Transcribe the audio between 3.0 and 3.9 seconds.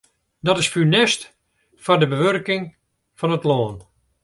fan it lân.